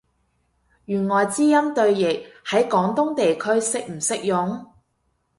[0.87, 4.67] 弦外之音對譯，喺廣東地區適唔適用？